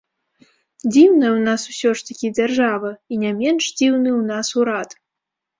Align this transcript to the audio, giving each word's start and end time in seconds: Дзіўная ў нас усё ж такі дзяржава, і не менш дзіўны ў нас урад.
Дзіўная 0.93 1.29
ў 1.37 1.39
нас 1.49 1.61
усё 1.73 1.89
ж 1.99 2.07
такі 2.07 2.27
дзяржава, 2.39 2.91
і 3.13 3.21
не 3.25 3.31
менш 3.43 3.63
дзіўны 3.77 4.09
ў 4.19 4.31
нас 4.35 4.47
урад. 4.63 4.89